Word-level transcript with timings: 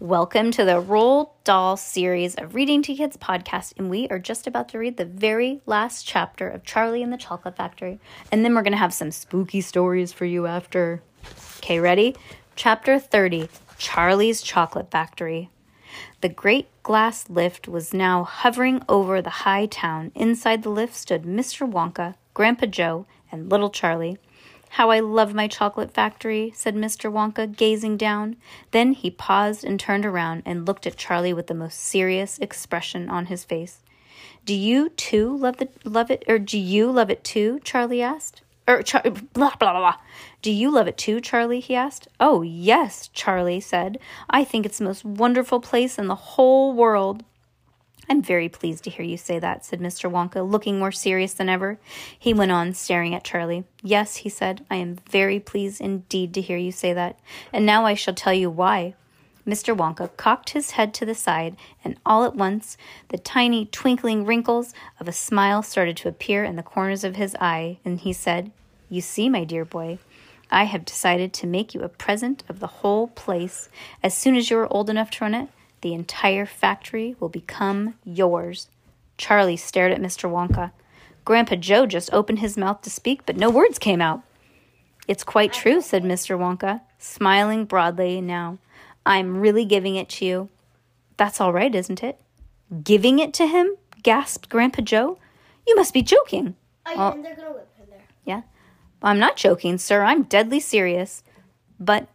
Welcome 0.00 0.50
to 0.52 0.64
the 0.64 0.82
Roald 0.82 1.28
Dahl 1.44 1.76
series 1.76 2.34
of 2.36 2.54
Reading 2.54 2.80
to 2.84 2.94
Kids 2.94 3.18
podcast, 3.18 3.74
and 3.76 3.90
we 3.90 4.08
are 4.08 4.18
just 4.18 4.46
about 4.46 4.70
to 4.70 4.78
read 4.78 4.96
the 4.96 5.04
very 5.04 5.60
last 5.66 6.06
chapter 6.06 6.48
of 6.48 6.64
Charlie 6.64 7.02
and 7.02 7.12
the 7.12 7.18
Chocolate 7.18 7.54
Factory, 7.54 8.00
and 8.32 8.42
then 8.42 8.54
we're 8.54 8.62
going 8.62 8.72
to 8.72 8.78
have 8.78 8.94
some 8.94 9.10
spooky 9.10 9.60
stories 9.60 10.10
for 10.10 10.24
you 10.24 10.46
after. 10.46 11.02
Okay, 11.58 11.80
ready? 11.80 12.16
Chapter 12.56 12.98
30 12.98 13.50
Charlie's 13.76 14.40
Chocolate 14.40 14.90
Factory. 14.90 15.50
The 16.22 16.30
great 16.30 16.68
glass 16.82 17.28
lift 17.28 17.68
was 17.68 17.92
now 17.92 18.24
hovering 18.24 18.82
over 18.88 19.20
the 19.20 19.28
high 19.28 19.66
town. 19.66 20.12
Inside 20.14 20.62
the 20.62 20.70
lift 20.70 20.94
stood 20.94 21.24
Mr. 21.24 21.70
Wonka, 21.70 22.14
Grandpa 22.32 22.64
Joe, 22.64 23.04
and 23.30 23.50
little 23.50 23.68
Charlie. 23.68 24.16
How 24.74 24.90
I 24.90 25.00
love 25.00 25.34
my 25.34 25.48
chocolate 25.48 25.92
factory, 25.92 26.52
said 26.54 26.76
Mr. 26.76 27.10
Wonka, 27.12 27.56
gazing 27.56 27.96
down. 27.96 28.36
Then 28.70 28.92
he 28.92 29.10
paused 29.10 29.64
and 29.64 29.80
turned 29.80 30.06
around 30.06 30.44
and 30.46 30.64
looked 30.64 30.86
at 30.86 30.96
Charlie 30.96 31.32
with 31.32 31.48
the 31.48 31.54
most 31.54 31.80
serious 31.80 32.38
expression 32.38 33.10
on 33.10 33.26
his 33.26 33.42
face. 33.44 33.80
Do 34.44 34.54
you 34.54 34.90
too 34.90 35.36
love 35.36 35.56
the 35.56 35.68
love 35.84 36.10
it 36.10 36.24
or 36.28 36.38
do 36.38 36.56
you 36.56 36.90
love 36.90 37.10
it 37.10 37.24
too? 37.24 37.58
Charlie 37.64 38.00
asked. 38.00 38.42
Or 38.68 38.82
Char- 38.82 39.02
blah 39.02 39.56
blah 39.56 39.56
blah 39.56 39.72
blah. 39.72 39.96
Do 40.40 40.52
you 40.52 40.70
love 40.70 40.86
it 40.86 40.96
too, 40.96 41.20
Charlie? 41.20 41.60
he 41.60 41.74
asked. 41.74 42.06
Oh, 42.20 42.42
yes, 42.42 43.10
Charlie 43.12 43.60
said. 43.60 43.98
I 44.30 44.44
think 44.44 44.64
it's 44.64 44.78
the 44.78 44.84
most 44.84 45.04
wonderful 45.04 45.60
place 45.60 45.98
in 45.98 46.06
the 46.06 46.14
whole 46.14 46.72
world. 46.72 47.24
I'm 48.10 48.22
very 48.22 48.48
pleased 48.48 48.82
to 48.84 48.90
hear 48.90 49.04
you 49.04 49.16
say 49.16 49.38
that, 49.38 49.64
said 49.64 49.78
Mr. 49.78 50.10
Wonka, 50.10 50.42
looking 50.42 50.80
more 50.80 50.90
serious 50.90 51.32
than 51.32 51.48
ever. 51.48 51.78
He 52.18 52.34
went 52.34 52.50
on, 52.50 52.74
staring 52.74 53.14
at 53.14 53.22
Charlie. 53.22 53.62
Yes, 53.84 54.16
he 54.16 54.28
said, 54.28 54.66
I 54.68 54.76
am 54.76 54.96
very 55.08 55.38
pleased 55.38 55.80
indeed 55.80 56.34
to 56.34 56.40
hear 56.40 56.58
you 56.58 56.72
say 56.72 56.92
that. 56.92 57.20
And 57.52 57.64
now 57.64 57.86
I 57.86 57.94
shall 57.94 58.12
tell 58.12 58.34
you 58.34 58.50
why. 58.50 58.94
Mr. 59.46 59.76
Wonka 59.76 60.10
cocked 60.16 60.50
his 60.50 60.72
head 60.72 60.92
to 60.94 61.06
the 61.06 61.14
side, 61.14 61.56
and 61.84 61.96
all 62.04 62.24
at 62.24 62.34
once 62.34 62.76
the 63.10 63.16
tiny 63.16 63.66
twinkling 63.66 64.26
wrinkles 64.26 64.74
of 64.98 65.06
a 65.06 65.12
smile 65.12 65.62
started 65.62 65.96
to 65.98 66.08
appear 66.08 66.42
in 66.42 66.56
the 66.56 66.64
corners 66.64 67.04
of 67.04 67.14
his 67.14 67.36
eye, 67.36 67.78
and 67.84 68.00
he 68.00 68.12
said, 68.12 68.50
You 68.88 69.02
see, 69.02 69.28
my 69.28 69.44
dear 69.44 69.64
boy, 69.64 70.00
I 70.50 70.64
have 70.64 70.84
decided 70.84 71.32
to 71.34 71.46
make 71.46 71.74
you 71.74 71.82
a 71.82 71.88
present 71.88 72.42
of 72.48 72.58
the 72.58 72.66
whole 72.66 73.06
place. 73.06 73.68
As 74.02 74.16
soon 74.18 74.34
as 74.34 74.50
you 74.50 74.58
are 74.58 74.72
old 74.72 74.90
enough 74.90 75.12
to 75.12 75.24
run 75.24 75.34
it, 75.34 75.48
the 75.80 75.94
entire 75.94 76.46
factory 76.46 77.16
will 77.18 77.28
become 77.28 77.94
yours. 78.04 78.68
Charlie 79.16 79.56
stared 79.56 79.92
at 79.92 80.00
Mr. 80.00 80.30
Wonka. 80.30 80.72
Grandpa 81.24 81.56
Joe 81.56 81.86
just 81.86 82.12
opened 82.12 82.38
his 82.38 82.56
mouth 82.56 82.82
to 82.82 82.90
speak, 82.90 83.26
but 83.26 83.36
no 83.36 83.50
words 83.50 83.78
came 83.78 84.00
out. 84.00 84.22
It's 85.06 85.24
quite 85.24 85.52
true, 85.52 85.80
said 85.80 86.02
Mr. 86.02 86.38
Wonka, 86.38 86.80
smiling 86.98 87.64
broadly 87.64 88.20
now. 88.20 88.58
I'm 89.04 89.38
really 89.38 89.64
giving 89.64 89.96
it 89.96 90.08
to 90.10 90.24
you. 90.24 90.48
That's 91.16 91.40
all 91.40 91.52
right, 91.52 91.74
isn't 91.74 92.02
it? 92.02 92.18
Giving 92.82 93.18
it 93.18 93.34
to 93.34 93.46
him? 93.46 93.76
gasped 94.02 94.48
Grandpa 94.48 94.82
Joe. 94.82 95.18
You 95.66 95.76
must 95.76 95.92
be 95.92 96.02
joking. 96.02 96.54
Oh, 96.86 97.12
and 97.12 97.24
they're 97.24 97.36
gonna 97.36 97.52
whip 97.52 97.68
him 97.76 97.86
there. 97.90 98.02
Yeah. 98.24 98.42
I'm 99.02 99.18
not 99.18 99.36
joking, 99.36 99.78
sir. 99.78 100.02
I'm 100.02 100.22
deadly 100.22 100.60
serious. 100.60 101.22
But 101.78 102.08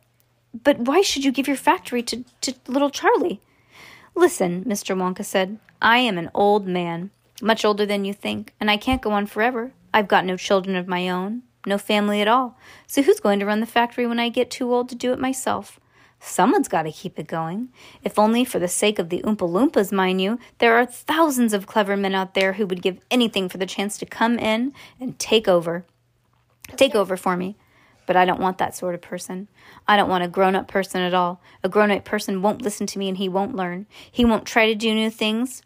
but 0.64 0.80
why 0.80 1.02
should 1.02 1.26
you 1.26 1.32
give 1.32 1.48
your 1.48 1.58
factory 1.58 2.02
to, 2.04 2.24
to 2.42 2.54
little 2.68 2.90
Charlie? 2.90 3.42
Listen, 4.16 4.64
Mr. 4.64 4.96
Wonka 4.96 5.24
said. 5.24 5.60
I 5.82 5.98
am 6.00 6.18
an 6.18 6.32
old 6.34 6.66
man, 6.66 7.12
much 7.42 7.66
older 7.66 7.86
than 7.86 8.06
you 8.06 8.14
think, 8.14 8.54
and 8.60 8.72
I 8.72 8.78
can't 8.78 9.02
go 9.02 9.12
on 9.12 9.26
forever. 9.26 9.74
I've 9.94 10.08
got 10.08 10.26
no 10.26 10.38
children 10.38 10.76
of 10.76 10.88
my 10.88 11.10
own, 11.10 11.44
no 11.66 11.78
family 11.78 12.22
at 12.22 12.28
all. 12.28 12.58
So 12.88 13.02
who's 13.02 13.20
going 13.20 13.40
to 13.40 13.46
run 13.46 13.60
the 13.60 13.66
factory 13.66 14.08
when 14.08 14.20
I 14.20 14.30
get 14.30 14.50
too 14.50 14.74
old 14.74 14.90
to 14.90 14.96
do 14.96 15.12
it 15.12 15.20
myself? 15.20 15.80
Someone's 16.20 16.70
got 16.70 16.84
to 16.84 16.92
keep 16.92 17.20
it 17.20 17.28
going. 17.28 17.70
If 18.04 18.18
only 18.18 18.46
for 18.46 18.58
the 18.58 18.70
sake 18.70 19.00
of 19.00 19.10
the 19.10 19.22
Oompa 19.22 19.48
Loompas, 19.48 19.92
mind 19.92 20.22
you, 20.22 20.40
there 20.58 20.76
are 20.76 20.86
thousands 20.86 21.54
of 21.54 21.68
clever 21.68 21.98
men 21.98 22.16
out 22.16 22.34
there 22.34 22.54
who 22.54 22.66
would 22.66 22.82
give 22.82 23.00
anything 23.12 23.50
for 23.50 23.58
the 23.58 23.66
chance 23.66 23.98
to 23.98 24.06
come 24.06 24.40
in 24.40 24.74
and 25.00 25.20
take 25.20 25.48
over 25.48 25.86
take 26.78 26.96
over 26.96 27.18
for 27.18 27.38
me. 27.38 27.56
But 28.06 28.16
I 28.16 28.26
don't 28.26 28.40
want 28.40 28.58
that 28.60 28.76
sort 28.76 28.96
of 28.96 29.02
person. 29.02 29.48
I 29.88 29.98
don't 29.98 30.10
want 30.10 30.24
a 30.24 30.28
grown 30.28 30.56
up 30.56 30.68
person 30.68 31.02
at 31.02 31.14
all. 31.14 31.42
A 31.64 31.70
grown 31.70 31.92
up 31.92 32.06
person 32.06 32.42
won't 32.42 32.62
listen 32.62 32.88
to 32.88 33.00
me 33.00 33.08
and 33.08 33.18
he 33.18 33.30
won't 33.30 33.56
learn. 33.56 33.88
He 34.12 34.26
won't 34.26 34.46
try 34.46 34.68
to 34.68 34.76
do 34.76 34.94
new 34.94 35.10
things. 35.10 35.62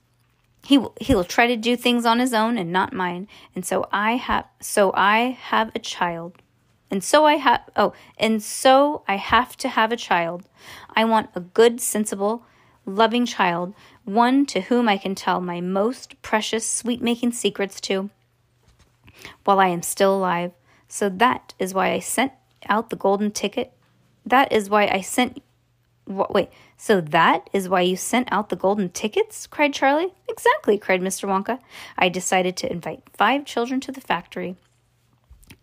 He 0.63 0.77
will, 0.77 0.94
he'll 1.00 1.23
try 1.23 1.47
to 1.47 1.55
do 1.55 1.75
things 1.75 2.05
on 2.05 2.19
his 2.19 2.33
own 2.33 2.57
and 2.57 2.72
not 2.72 2.94
mine. 2.94 3.27
And 3.55 3.66
so 3.66 3.88
I 3.91 4.13
have 4.13 4.45
so 4.59 4.91
I 4.94 5.38
have 5.39 5.72
a 5.73 5.79
child. 5.79 6.38
And 6.91 7.03
so 7.03 7.25
I 7.25 7.35
have 7.35 7.61
oh, 7.75 7.94
and 8.17 8.41
so 8.41 9.03
I 9.07 9.17
have 9.17 9.56
to 9.57 9.69
have 9.69 9.91
a 9.91 9.97
child. 9.97 10.44
I 10.95 11.06
want 11.06 11.29
a 11.35 11.39
good, 11.39 11.79
sensible, 11.81 12.45
loving 12.85 13.25
child, 13.25 13.73
one 14.06 14.45
to 14.47 14.61
whom 14.61 14.89
I 14.89 14.97
can 14.97 15.16
tell 15.16 15.39
my 15.39 15.61
most 15.61 16.21
precious 16.21 16.67
sweet 16.67 17.01
making 17.01 17.33
secrets 17.33 17.79
to 17.81 18.09
while 19.44 19.59
I 19.59 19.67
am 19.67 19.81
still 19.81 20.16
alive. 20.16 20.51
So 20.89 21.07
that 21.07 21.53
is 21.59 21.73
why 21.73 21.91
I 21.91 22.00
sent 22.00 22.33
out 22.67 22.89
the 22.89 22.95
golden 22.95 23.31
ticket. 23.31 23.72
That 24.25 24.51
is 24.51 24.69
why 24.69 24.88
I 24.88 25.01
sent. 25.01 25.41
Wh- 26.05 26.31
wait, 26.31 26.50
so 26.75 27.00
that 27.00 27.50
is 27.53 27.69
why 27.69 27.81
you 27.81 27.95
sent 27.95 28.27
out 28.31 28.50
the 28.50 28.55
golden 28.55 28.89
tickets? 28.89 29.47
cried 29.47 29.73
Charlie. 29.73 30.13
Exactly, 30.27 30.77
cried 30.79 31.01
Mr. 31.01 31.29
Wonka. 31.29 31.59
I 31.97 32.09
decided 32.09 32.57
to 32.57 32.72
invite 32.72 33.03
five 33.13 33.45
children 33.45 33.79
to 33.81 33.91
the 33.91 34.01
factory, 34.01 34.55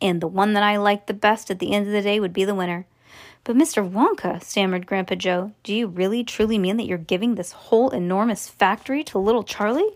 and 0.01 0.21
the 0.21 0.29
one 0.29 0.53
that 0.53 0.63
I 0.63 0.77
liked 0.77 1.09
the 1.09 1.15
best 1.15 1.51
at 1.51 1.59
the 1.59 1.73
end 1.73 1.87
of 1.89 1.93
the 1.93 2.03
day 2.03 2.21
would 2.21 2.33
be 2.33 2.45
the 2.45 2.55
winner. 2.55 2.87
But 3.43 3.57
Mr. 3.57 3.89
Wonka, 3.89 4.43
stammered 4.43 4.87
Grandpa 4.87 5.17
Joe, 5.17 5.53
do 5.63 5.75
you 5.75 5.87
really 5.87 6.25
truly 6.25 6.59
mean 6.59 6.77
that 6.79 6.87
you're 6.87 6.99
giving 6.99 7.35
this 7.35 7.53
whole 7.53 7.91
enormous 7.91 8.49
factory 8.49 9.03
to 9.05 9.19
little 9.19 9.45
Charlie? 9.45 9.91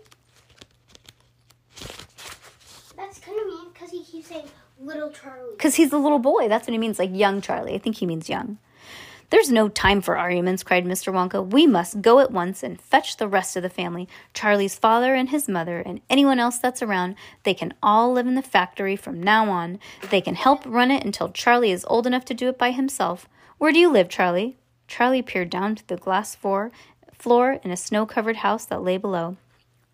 That's 2.95 3.19
kind 3.19 3.39
of 3.39 3.47
mean 3.47 3.73
because 3.73 3.91
he 3.91 4.03
keeps 4.03 4.27
saying 4.27 4.47
little 4.81 5.09
Charlie. 5.09 5.51
Because 5.51 5.75
he's 5.75 5.93
a 5.93 5.97
little 5.97 6.19
boy. 6.19 6.47
That's 6.47 6.67
what 6.67 6.73
he 6.73 6.77
means, 6.77 6.99
like 6.99 7.15
young 7.15 7.41
Charlie. 7.41 7.75
I 7.75 7.77
think 7.77 7.97
he 7.97 8.05
means 8.05 8.29
young. 8.29 8.57
There's 9.29 9.49
no 9.49 9.69
time 9.69 10.01
for 10.01 10.17
arguments, 10.17 10.61
cried 10.61 10.85
Mr. 10.85 11.13
Wonka. 11.13 11.49
We 11.49 11.65
must 11.65 12.01
go 12.01 12.19
at 12.19 12.31
once 12.31 12.63
and 12.63 12.81
fetch 12.81 13.15
the 13.15 13.29
rest 13.29 13.55
of 13.55 13.63
the 13.63 13.69
family 13.69 14.09
Charlie's 14.33 14.75
father 14.75 15.15
and 15.15 15.29
his 15.29 15.47
mother, 15.47 15.79
and 15.79 16.01
anyone 16.09 16.37
else 16.37 16.57
that's 16.57 16.81
around. 16.81 17.15
They 17.43 17.53
can 17.53 17.73
all 17.81 18.11
live 18.11 18.27
in 18.27 18.35
the 18.35 18.41
factory 18.41 18.97
from 18.97 19.23
now 19.23 19.49
on. 19.49 19.79
They 20.09 20.19
can 20.19 20.35
help 20.35 20.65
run 20.65 20.91
it 20.91 21.05
until 21.05 21.29
Charlie 21.29 21.71
is 21.71 21.85
old 21.87 22.05
enough 22.05 22.25
to 22.25 22.33
do 22.33 22.49
it 22.49 22.57
by 22.57 22.71
himself. 22.71 23.29
Where 23.57 23.71
do 23.71 23.79
you 23.79 23.89
live, 23.89 24.09
Charlie? 24.09 24.57
Charlie 24.89 25.21
peered 25.21 25.49
down 25.49 25.75
to 25.75 25.87
the 25.87 25.95
glass 25.95 26.35
floor, 26.35 26.71
floor 27.13 27.59
in 27.63 27.71
a 27.71 27.77
snow 27.77 28.05
covered 28.05 28.37
house 28.37 28.65
that 28.65 28.83
lay 28.83 28.97
below. 28.97 29.37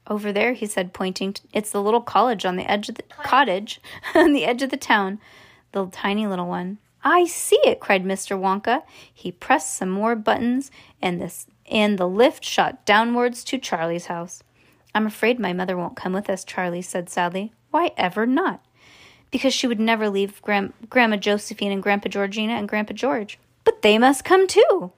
Over 0.09 0.31
there, 0.31 0.53
he 0.53 0.65
said, 0.65 0.93
pointing. 0.93 1.33
To, 1.33 1.41
it's 1.53 1.71
the 1.71 1.81
little 1.81 2.01
college 2.01 2.45
on 2.45 2.55
the 2.55 2.69
edge 2.69 2.89
of 2.89 2.95
the 2.95 3.03
cottage, 3.03 3.81
on 4.15 4.33
the 4.33 4.45
edge 4.45 4.61
of 4.61 4.69
the 4.69 4.77
town. 4.77 5.19
The 5.73 5.85
tiny 5.87 6.25
little 6.25 6.47
one. 6.47 6.77
I 7.03 7.25
see 7.25 7.59
it, 7.63 7.79
cried 7.79 8.03
Mr. 8.03 8.39
Wonka. 8.39 8.83
He 9.13 9.31
pressed 9.31 9.75
some 9.75 9.89
more 9.89 10.15
buttons, 10.15 10.71
and 11.01 11.21
this 11.21 11.47
and 11.69 11.97
the 11.97 12.07
lift 12.07 12.45
shot 12.45 12.85
downwards 12.85 13.43
to 13.45 13.57
Charlie's 13.57 14.05
house. 14.05 14.41
I'm 14.95 15.05
afraid 15.05 15.39
my 15.39 15.53
mother 15.53 15.77
won't 15.77 15.97
come 15.97 16.13
with 16.13 16.29
us, 16.29 16.43
Charlie 16.43 16.81
said 16.81 17.09
sadly. 17.09 17.53
Why 17.71 17.91
ever 17.97 18.25
not? 18.25 18.63
Because 19.29 19.53
she 19.53 19.67
would 19.67 19.79
never 19.79 20.09
leave 20.09 20.41
Gram- 20.41 20.73
Grandma 20.89 21.17
Josephine 21.17 21.71
and 21.71 21.83
Grandpa 21.83 22.09
Georgina 22.09 22.53
and 22.53 22.69
Grandpa 22.69 22.93
George. 22.93 23.37
But 23.65 23.81
they 23.81 23.97
must 23.97 24.23
come 24.23 24.47
too. 24.47 24.91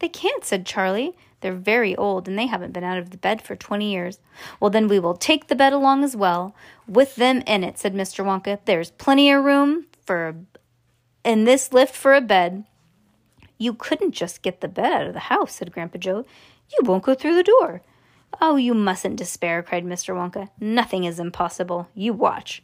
They 0.00 0.08
can't, 0.08 0.44
said 0.44 0.66
Charlie. 0.66 1.16
They're 1.40 1.54
very 1.54 1.94
old 1.94 2.26
and 2.26 2.38
they 2.38 2.46
haven't 2.46 2.72
been 2.72 2.84
out 2.84 2.98
of 2.98 3.10
the 3.10 3.16
bed 3.16 3.42
for 3.42 3.54
20 3.54 3.90
years. 3.90 4.18
Well, 4.58 4.70
then 4.70 4.88
we 4.88 4.98
will 4.98 5.16
take 5.16 5.46
the 5.46 5.54
bed 5.54 5.72
along 5.72 6.02
as 6.02 6.16
well. 6.16 6.54
With 6.86 7.16
them 7.16 7.42
in 7.46 7.62
it, 7.62 7.78
said 7.78 7.94
Mr. 7.94 8.24
Wonka. 8.24 8.58
There's 8.64 8.90
plenty 8.92 9.30
of 9.30 9.44
room 9.44 9.86
for 10.04 10.34
in 11.24 11.44
this 11.44 11.72
lift 11.72 11.94
for 11.94 12.14
a 12.14 12.20
bed. 12.20 12.64
You 13.58 13.74
couldn't 13.74 14.12
just 14.12 14.42
get 14.42 14.60
the 14.60 14.68
bed 14.68 14.92
out 14.92 15.06
of 15.06 15.14
the 15.14 15.20
house, 15.20 15.56
said 15.56 15.72
Grandpa 15.72 15.98
Joe. 15.98 16.24
You 16.70 16.78
won't 16.86 17.04
go 17.04 17.14
through 17.14 17.34
the 17.34 17.42
door. 17.42 17.82
Oh, 18.40 18.56
you 18.56 18.74
mustn't 18.74 19.16
despair, 19.16 19.62
cried 19.62 19.84
Mr. 19.84 20.14
Wonka. 20.14 20.48
Nothing 20.60 21.04
is 21.04 21.18
impossible. 21.18 21.88
You 21.94 22.12
watch. 22.12 22.62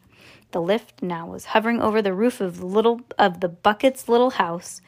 The 0.50 0.60
lift 0.60 1.02
now 1.02 1.26
was 1.26 1.46
hovering 1.46 1.80
over 1.80 2.00
the 2.00 2.12
roof 2.12 2.40
of 2.40 2.58
the 2.58 2.66
little 2.66 3.00
of 3.18 3.40
the 3.40 3.48
bucket's 3.48 4.08
little 4.08 4.30
house. 4.30 4.80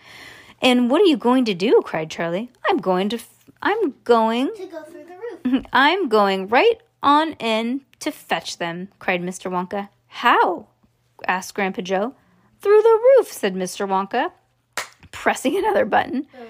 And 0.62 0.90
what 0.90 1.00
are 1.02 1.06
you 1.06 1.16
going 1.16 1.44
to 1.46 1.54
do? 1.54 1.82
cried 1.84 2.10
Charlie. 2.10 2.50
I'm 2.68 2.78
going 2.78 3.08
to 3.10 3.18
I'm 3.62 3.94
going 4.04 4.50
To 4.56 4.66
go 4.66 4.82
through 4.82 5.04
the 5.04 5.50
roof. 5.50 5.64
I'm 5.72 6.08
going 6.08 6.48
right 6.48 6.80
on 7.02 7.32
in 7.34 7.82
to 8.00 8.10
fetch 8.10 8.58
them, 8.58 8.88
cried 8.98 9.22
Mr. 9.22 9.50
Wonka. 9.50 9.88
How? 10.06 10.68
asked 11.26 11.54
Grandpa 11.54 11.82
Joe. 11.82 12.14
Through 12.60 12.82
the 12.82 13.00
roof, 13.18 13.32
said 13.32 13.54
Mr. 13.54 13.86
Wonka, 13.88 14.32
pressing 15.12 15.56
another 15.58 15.84
button. 15.84 16.26
Oh. 16.38 16.46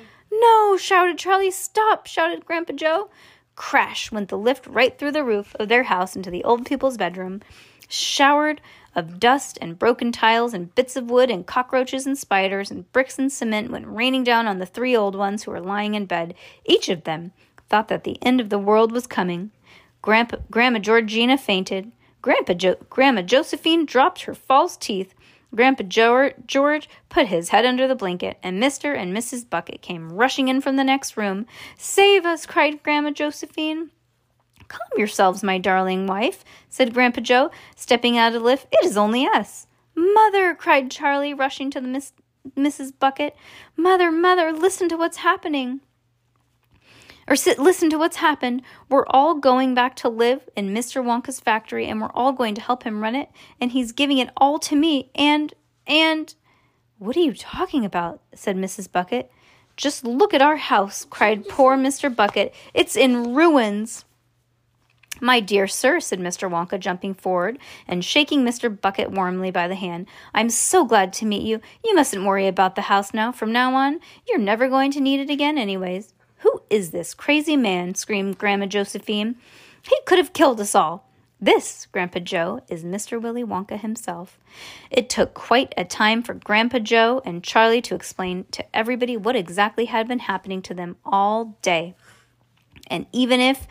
No, 0.72 0.76
shouted 0.76 1.18
Charlie. 1.18 1.50
Stop, 1.50 2.06
shouted 2.06 2.44
Grandpa 2.44 2.74
Joe. 2.74 3.10
Crash 3.54 4.12
went 4.12 4.28
the 4.28 4.36
lift 4.38 4.66
right 4.66 4.98
through 4.98 5.12
the 5.12 5.24
roof 5.24 5.54
of 5.58 5.68
their 5.68 5.84
house 5.84 6.14
into 6.14 6.30
the 6.30 6.44
old 6.44 6.66
people's 6.66 6.96
bedroom, 6.96 7.40
showered 7.88 8.60
of 8.96 9.20
dust 9.20 9.58
and 9.60 9.78
broken 9.78 10.10
tiles 10.10 10.54
and 10.54 10.74
bits 10.74 10.96
of 10.96 11.10
wood 11.10 11.30
and 11.30 11.46
cockroaches 11.46 12.06
and 12.06 12.18
spiders 12.18 12.70
and 12.70 12.90
bricks 12.92 13.18
and 13.18 13.30
cement 13.30 13.70
went 13.70 13.86
raining 13.86 14.24
down 14.24 14.48
on 14.48 14.58
the 14.58 14.66
three 14.66 14.96
old 14.96 15.14
ones 15.14 15.44
who 15.44 15.52
were 15.52 15.60
lying 15.60 15.94
in 15.94 16.06
bed. 16.06 16.34
Each 16.64 16.88
of 16.88 17.04
them 17.04 17.32
thought 17.68 17.88
that 17.88 18.04
the 18.04 18.18
end 18.22 18.40
of 18.40 18.48
the 18.48 18.58
world 18.58 18.90
was 18.90 19.06
coming. 19.06 19.52
Grandpa, 20.00 20.38
Grandma 20.50 20.78
Georgina 20.78 21.36
fainted. 21.36 21.92
Grandpa 22.22 22.54
jo- 22.54 22.76
Grandma 22.88 23.22
Josephine 23.22 23.84
dropped 23.84 24.22
her 24.22 24.34
false 24.34 24.76
teeth. 24.76 25.14
Grandpa 25.54 25.84
George 25.84 26.88
put 27.08 27.28
his 27.28 27.50
head 27.50 27.64
under 27.64 27.86
the 27.86 27.94
blanket, 27.94 28.38
and 28.42 28.62
Mr. 28.62 28.96
and 28.96 29.16
Mrs. 29.16 29.48
Bucket 29.48 29.80
came 29.80 30.12
rushing 30.12 30.48
in 30.48 30.60
from 30.60 30.76
the 30.76 30.84
next 30.84 31.16
room. 31.16 31.46
Save 31.76 32.26
us! 32.26 32.46
cried 32.46 32.82
Grandma 32.82 33.10
Josephine. 33.10 33.90
Calm 34.68 34.88
yourselves, 34.96 35.42
my 35.42 35.58
darling 35.58 36.06
wife, 36.06 36.44
said 36.68 36.94
Grandpa 36.94 37.20
Joe, 37.20 37.50
stepping 37.74 38.18
out 38.18 38.28
of 38.28 38.34
the 38.34 38.40
lift. 38.40 38.66
It 38.72 38.84
is 38.84 38.96
only 38.96 39.26
us. 39.26 39.66
Mother, 39.94 40.54
cried 40.54 40.90
Charlie, 40.90 41.34
rushing 41.34 41.70
to 41.70 41.80
the 41.80 41.88
Miss- 41.88 42.12
Mrs. 42.56 42.92
Bucket. 42.98 43.36
Mother, 43.76 44.10
mother, 44.10 44.52
listen 44.52 44.88
to 44.88 44.96
what's 44.96 45.18
happening. 45.18 45.80
Or 47.28 47.34
sit, 47.34 47.58
listen 47.58 47.90
to 47.90 47.98
what's 47.98 48.16
happened. 48.16 48.62
We're 48.88 49.06
all 49.08 49.34
going 49.34 49.74
back 49.74 49.96
to 49.96 50.08
live 50.08 50.48
in 50.54 50.72
Mr. 50.72 51.02
Wonka's 51.02 51.40
factory, 51.40 51.86
and 51.86 52.00
we're 52.00 52.12
all 52.12 52.32
going 52.32 52.54
to 52.54 52.60
help 52.60 52.84
him 52.84 53.02
run 53.02 53.16
it, 53.16 53.30
and 53.60 53.72
he's 53.72 53.90
giving 53.90 54.18
it 54.18 54.30
all 54.36 54.58
to 54.60 54.76
me. 54.76 55.10
And, 55.14 55.52
and, 55.86 56.32
what 56.98 57.16
are 57.16 57.20
you 57.20 57.34
talking 57.34 57.84
about? 57.84 58.20
said 58.34 58.56
Mrs. 58.56 58.90
Bucket. 58.90 59.30
Just 59.76 60.04
look 60.04 60.32
at 60.32 60.40
our 60.40 60.56
house, 60.56 61.04
cried 61.04 61.48
poor 61.48 61.76
Mr. 61.76 62.14
Bucket. 62.14 62.54
It's 62.72 62.96
in 62.96 63.34
ruins. 63.34 64.04
My 65.20 65.40
dear 65.40 65.66
sir, 65.66 66.00
said 66.00 66.20
Mr. 66.20 66.50
Wonka, 66.50 66.78
jumping 66.78 67.14
forward 67.14 67.58
and 67.88 68.04
shaking 68.04 68.44
Mr. 68.44 68.80
Bucket 68.80 69.10
warmly 69.10 69.50
by 69.50 69.66
the 69.66 69.74
hand, 69.74 70.06
I'm 70.34 70.50
so 70.50 70.84
glad 70.84 71.12
to 71.14 71.26
meet 71.26 71.42
you. 71.42 71.60
You 71.84 71.94
mustn't 71.94 72.24
worry 72.24 72.46
about 72.46 72.74
the 72.74 72.82
house 72.82 73.14
now. 73.14 73.32
From 73.32 73.52
now 73.52 73.74
on, 73.74 74.00
you're 74.28 74.38
never 74.38 74.68
going 74.68 74.90
to 74.92 75.00
need 75.00 75.20
it 75.20 75.30
again, 75.30 75.56
anyways. 75.56 76.12
Who 76.38 76.62
is 76.68 76.90
this 76.90 77.14
crazy 77.14 77.56
man? 77.56 77.94
screamed 77.94 78.38
Grandma 78.38 78.66
Josephine. 78.66 79.36
He 79.82 79.96
could 80.04 80.18
have 80.18 80.32
killed 80.32 80.60
us 80.60 80.74
all. 80.74 81.08
This, 81.40 81.86
Grandpa 81.92 82.20
Joe, 82.20 82.62
is 82.68 82.82
Mr. 82.82 83.20
Willy 83.20 83.44
Wonka 83.44 83.78
himself. 83.78 84.38
It 84.90 85.10
took 85.10 85.34
quite 85.34 85.74
a 85.76 85.84
time 85.84 86.22
for 86.22 86.32
Grandpa 86.32 86.78
Joe 86.78 87.20
and 87.26 87.44
Charlie 87.44 87.82
to 87.82 87.94
explain 87.94 88.46
to 88.52 88.64
everybody 88.74 89.16
what 89.16 89.36
exactly 89.36 89.84
had 89.86 90.08
been 90.08 90.20
happening 90.20 90.62
to 90.62 90.74
them 90.74 90.96
all 91.04 91.56
day. 91.60 91.94
And 92.88 93.06
even 93.12 93.40
if 93.40 93.66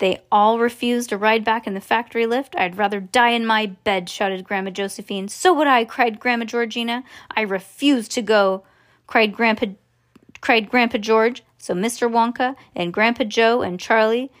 they 0.00 0.20
all 0.32 0.58
refused 0.58 1.10
to 1.10 1.16
ride 1.16 1.44
back 1.44 1.66
in 1.66 1.74
the 1.74 1.80
factory 1.80 2.26
lift. 2.26 2.56
I'd 2.56 2.76
rather 2.76 3.00
die 3.00 3.30
in 3.30 3.46
my 3.46 3.66
bed, 3.66 4.08
shouted 4.08 4.44
Grandma 4.44 4.70
Josephine. 4.70 5.28
So 5.28 5.54
would 5.54 5.66
I, 5.66 5.84
cried 5.84 6.18
Grandma 6.18 6.46
Georgina. 6.46 7.04
I 7.36 7.42
refuse 7.42 8.08
to 8.08 8.22
go, 8.22 8.64
cried 9.06 9.32
Grandpa 9.32 9.66
cried 10.40 10.70
Grandpa 10.70 10.98
George. 10.98 11.44
So 11.58 11.74
Mr. 11.74 12.10
Wonka 12.10 12.56
and 12.74 12.92
Grandpa 12.92 13.24
Joe 13.24 13.60
and 13.60 13.78
Charlie 13.78 14.32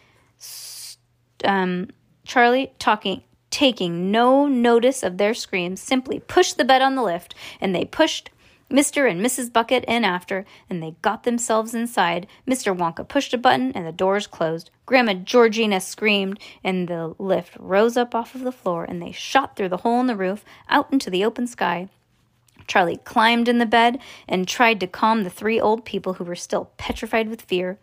um, 1.44 1.88
Charlie 2.24 2.72
talking 2.78 3.22
taking 3.50 4.10
no 4.10 4.46
notice 4.46 5.02
of 5.02 5.18
their 5.18 5.34
screams, 5.34 5.80
simply 5.80 6.20
pushed 6.20 6.56
the 6.56 6.64
bed 6.64 6.80
on 6.80 6.94
the 6.94 7.02
lift, 7.02 7.34
and 7.60 7.74
they 7.74 7.84
pushed 7.84 8.30
Mr. 8.70 9.10
and 9.10 9.20
Mrs. 9.20 9.52
Bucket 9.52 9.84
in 9.86 10.04
after, 10.04 10.44
and 10.68 10.80
they 10.80 10.94
got 11.02 11.24
themselves 11.24 11.74
inside. 11.74 12.26
Mr. 12.46 12.76
Wonka 12.76 13.06
pushed 13.06 13.34
a 13.34 13.38
button, 13.38 13.72
and 13.72 13.84
the 13.84 13.92
doors 13.92 14.28
closed. 14.28 14.70
Grandma 14.86 15.14
Georgina 15.14 15.80
screamed, 15.80 16.38
and 16.62 16.86
the 16.86 17.14
lift 17.18 17.56
rose 17.58 17.96
up 17.96 18.14
off 18.14 18.34
of 18.34 18.42
the 18.42 18.52
floor, 18.52 18.84
and 18.84 19.02
they 19.02 19.10
shot 19.10 19.56
through 19.56 19.70
the 19.70 19.78
hole 19.78 20.00
in 20.00 20.06
the 20.06 20.16
roof 20.16 20.44
out 20.68 20.92
into 20.92 21.10
the 21.10 21.24
open 21.24 21.48
sky. 21.48 21.88
Charlie 22.68 22.98
climbed 22.98 23.48
in 23.48 23.58
the 23.58 23.66
bed 23.66 23.98
and 24.28 24.46
tried 24.46 24.78
to 24.78 24.86
calm 24.86 25.24
the 25.24 25.30
three 25.30 25.60
old 25.60 25.84
people 25.84 26.14
who 26.14 26.24
were 26.24 26.36
still 26.36 26.70
petrified 26.76 27.28
with 27.28 27.42
fear. 27.42 27.78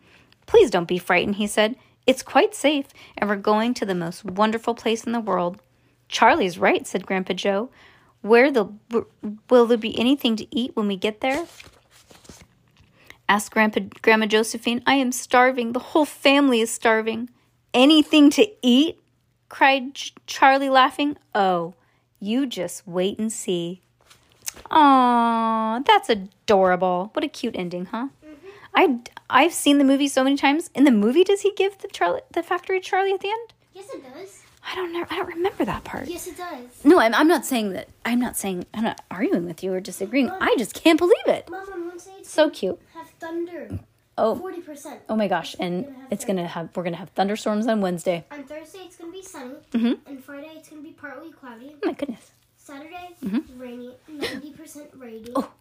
Please 0.46 0.72
don't 0.72 0.88
be 0.88 0.98
frightened, 0.98 1.36
he 1.36 1.48
said. 1.48 1.76
It's 2.06 2.24
quite 2.24 2.56
safe, 2.56 2.88
and 3.18 3.30
we're 3.30 3.36
going 3.36 3.74
to 3.74 3.86
the 3.86 3.94
most 3.94 4.24
wonderful 4.24 4.74
place 4.74 5.04
in 5.04 5.12
the 5.12 5.20
world. 5.20 5.62
Charlie's 6.08 6.58
right, 6.58 6.88
said 6.88 7.06
Grandpa 7.06 7.34
Joe. 7.34 7.70
Where 8.28 8.52
the 8.52 8.68
will 9.50 9.66
there 9.66 9.78
be 9.78 9.98
anything 9.98 10.36
to 10.36 10.56
eat 10.56 10.76
when 10.76 10.88
we 10.88 10.98
get 10.98 11.22
there? 11.22 11.46
asked 13.30 13.52
Grandpa 13.52 13.82
Grandma 14.02 14.26
Josephine. 14.26 14.82
I 14.86 14.96
am 14.96 15.12
starving. 15.12 15.74
The 15.74 15.80
whole 15.80 16.06
family 16.06 16.62
is 16.62 16.72
starving. 16.72 17.30
Anything 17.74 18.30
to 18.32 18.48
eat? 18.62 19.00
cried 19.50 19.96
Ch- 19.96 20.14
Charlie, 20.26 20.70
laughing. 20.70 21.18
Oh, 21.34 21.74
you 22.20 22.46
just 22.46 22.86
wait 22.86 23.18
and 23.18 23.32
see. 23.32 23.82
Aw, 24.72 25.80
that's 25.86 26.10
adorable. 26.10 27.12
What 27.14 27.24
a 27.24 27.30
cute 27.30 27.56
ending, 27.56 27.86
huh? 27.86 28.08
Mm-hmm. 28.26 28.48
I 28.76 29.00
I've 29.30 29.54
seen 29.54 29.78
the 29.78 29.84
movie 29.86 30.08
so 30.10 30.24
many 30.24 30.36
times. 30.36 30.70
In 30.76 30.84
the 30.84 30.92
movie, 30.92 31.24
does 31.24 31.42
he 31.42 31.54
give 31.56 31.78
the 31.78 31.88
Charlie 31.88 32.22
the 32.32 32.44
factory 32.44 32.82
Charlie 32.82 33.14
at 33.14 33.22
the 33.22 33.30
end? 33.30 33.54
Yes, 33.74 33.90
it 33.94 34.04
does. 34.04 34.44
I 34.70 34.76
don't 34.76 34.92
know. 34.92 35.06
I 35.10 35.16
don't 35.16 35.28
remember 35.28 35.64
that 35.66 35.84
part. 35.86 36.08
Yes, 36.08 36.28
it 36.28 36.36
does. 36.38 36.84
No, 36.84 37.00
I'm, 37.00 37.14
I'm 37.16 37.28
not 37.28 37.46
saying 37.46 37.72
that. 37.74 37.88
I'm 38.06 38.20
not 38.20 38.36
saying. 38.36 38.66
I'm 38.74 38.84
not 38.84 39.02
arguing 39.10 39.46
with 39.46 39.64
you 39.64 39.74
or 39.74 39.80
disagreeing. 39.80 40.30
I 40.30 40.56
just 40.58 40.74
can't 40.74 41.00
believe 41.00 41.16
it. 41.28 41.50
Mom, 41.50 41.66
on 41.72 41.88
Wednesday 41.88 42.12
it's 42.20 42.30
So 42.30 42.50
cute. 42.50 42.80
have 42.94 43.10
thunder. 43.12 43.80
Oh, 44.20 44.36
Forty 44.36 44.62
percent. 44.62 45.00
oh 45.10 45.16
my 45.16 45.28
gosh! 45.28 45.56
And 45.60 45.88
it's 46.10 46.26
gonna 46.26 46.48
have. 46.48 46.70
We're 46.76 46.84
gonna 46.84 46.98
have 46.98 47.10
thunderstorms 47.12 47.68
on 47.68 47.82
Wednesday. 47.82 48.26
On 48.32 48.44
Thursday 48.44 48.80
it's 48.80 48.98
gonna 48.98 49.12
be 49.12 49.22
sunny. 49.22 49.56
Mhm. 49.72 50.00
And 50.08 50.24
Friday 50.24 50.50
it's 50.56 50.70
gonna 50.70 50.82
be 50.82 50.92
partly 50.92 51.32
cloudy. 51.32 51.76
Oh 51.84 51.88
my 51.88 51.94
goodness. 51.94 52.32
Saturday 52.58 53.16
Mhm. 53.24 53.44
rainy, 53.58 53.96
ninety 54.10 54.52
percent 54.52 54.90
rainy. 54.98 55.32
Oh. 55.36 55.52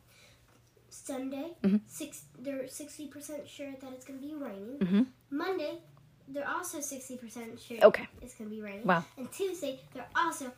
Sunday 0.88 1.52
Mhm. 1.62 1.80
six. 1.86 2.22
They're 2.38 2.66
sixty 2.68 3.06
percent 3.08 3.46
sure 3.48 3.72
that 3.80 3.92
it's 3.92 4.04
gonna 4.06 4.18
be 4.20 4.34
raining. 4.34 4.78
Mhm. 4.80 5.06
Monday 5.30 5.78
they're 6.28 6.48
also 6.48 6.80
sixty 6.80 7.16
percent 7.16 7.60
sure. 7.60 7.78
Okay. 7.82 8.06
It's 8.22 8.34
gonna 8.34 8.50
be 8.50 8.60
raining. 8.60 8.84
Wow. 8.84 9.04
And 9.16 9.30
Tuesday 9.32 9.80
they're 9.94 10.06
also 10.16 10.52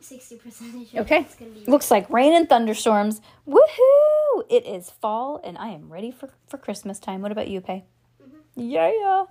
sixty 0.00 0.36
percent 0.36 0.88
sure. 0.88 1.00
Okay. 1.02 1.20
It's 1.20 1.34
gonna 1.34 1.50
be. 1.50 1.64
Looks 1.66 1.90
like 1.90 2.08
rain 2.10 2.32
and 2.34 2.48
thunderstorms. 2.48 3.20
Woohoo! 3.48 4.42
It 4.50 4.66
is 4.66 4.90
fall, 4.90 5.40
and 5.44 5.56
I 5.58 5.68
am 5.68 5.92
ready 5.92 6.10
for 6.10 6.30
for 6.46 6.58
Christmas 6.58 6.98
time. 6.98 7.22
What 7.22 7.32
about 7.32 7.48
you, 7.48 7.60
Pay? 7.60 7.84
Mm-hmm. 8.22 8.70
Yeah, 8.70 8.92
yeah. 8.98 9.24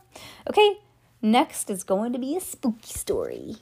Okay. 0.49 0.79
Next 1.21 1.69
is 1.69 1.83
going 1.83 2.11
to 2.11 2.19
be 2.19 2.35
a 2.35 2.41
spooky 2.41 2.93
story. 2.93 3.55